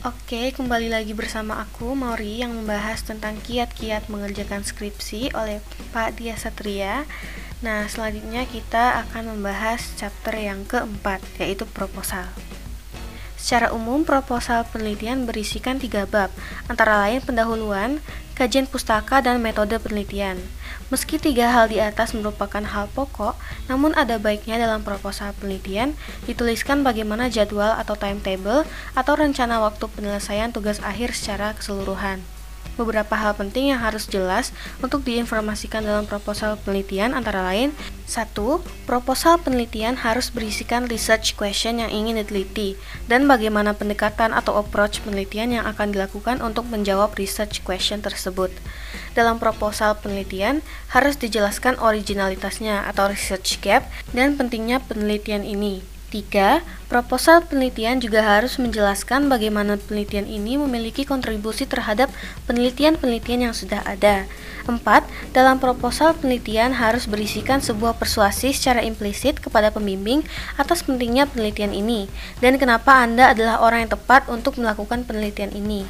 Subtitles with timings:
[0.00, 5.60] Oke, kembali lagi bersama aku, Mauri, yang membahas tentang kiat-kiat mengerjakan skripsi oleh
[5.92, 7.04] Pak Dia Satria.
[7.60, 12.24] Nah, selanjutnya kita akan membahas chapter yang keempat, yaitu proposal.
[13.36, 16.32] Secara umum, proposal penelitian berisikan tiga bab,
[16.64, 18.00] antara lain pendahuluan,
[18.40, 20.40] kajian pustaka, dan metode penelitian.
[20.88, 23.36] Meski tiga hal di atas merupakan hal pokok,
[23.68, 25.92] namun ada baiknya dalam proposal penelitian
[26.24, 28.64] dituliskan bagaimana jadwal atau timetable
[28.96, 32.39] atau rencana waktu penyelesaian tugas akhir secara keseluruhan.
[32.78, 37.74] Beberapa hal penting yang harus jelas untuk diinformasikan dalam proposal penelitian antara lain
[38.06, 38.34] 1.
[38.86, 42.74] Proposal penelitian harus berisikan research question yang ingin diteliti
[43.06, 48.50] dan bagaimana pendekatan atau approach penelitian yang akan dilakukan untuk menjawab research question tersebut.
[49.14, 50.62] Dalam proposal penelitian
[50.94, 55.89] harus dijelaskan originalitasnya atau research gap dan pentingnya penelitian ini.
[56.10, 56.66] 3.
[56.90, 62.10] Proposal penelitian juga harus menjelaskan bagaimana penelitian ini memiliki kontribusi terhadap
[62.50, 64.26] penelitian-penelitian yang sudah ada.
[64.66, 64.82] 4.
[65.30, 70.26] Dalam proposal penelitian harus berisikan sebuah persuasi secara implisit kepada pembimbing
[70.58, 72.10] atas pentingnya penelitian ini
[72.42, 75.86] dan kenapa Anda adalah orang yang tepat untuk melakukan penelitian ini.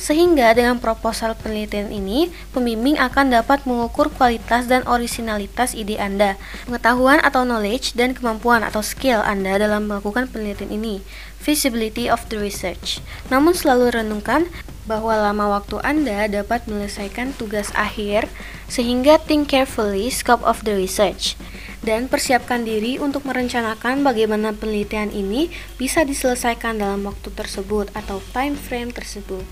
[0.00, 7.20] Sehingga dengan proposal penelitian ini, pembimbing akan dapat mengukur kualitas dan originalitas ide Anda, pengetahuan
[7.20, 11.04] atau knowledge, dan kemampuan atau skill Anda dalam melakukan penelitian ini,
[11.36, 13.04] feasibility of the research.
[13.28, 14.48] Namun selalu renungkan
[14.88, 18.24] bahwa lama waktu Anda dapat menyelesaikan tugas akhir,
[18.72, 21.36] sehingga think carefully scope of the research
[21.80, 25.48] dan persiapkan diri untuk merencanakan bagaimana penelitian ini
[25.80, 29.44] bisa diselesaikan dalam waktu tersebut atau time frame tersebut.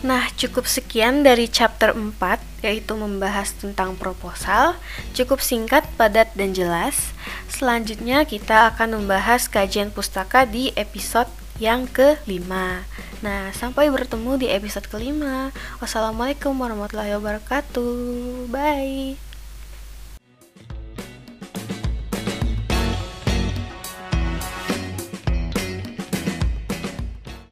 [0.00, 4.80] Nah, cukup sekian dari chapter 4, yaitu membahas tentang proposal.
[5.12, 7.12] Cukup singkat, padat, dan jelas.
[7.52, 11.28] Selanjutnya kita akan membahas kajian pustaka di episode
[11.60, 12.88] yang kelima.
[13.20, 15.52] Nah, sampai bertemu di episode kelima.
[15.84, 18.48] Wassalamualaikum warahmatullahi wabarakatuh.
[18.48, 19.29] Bye.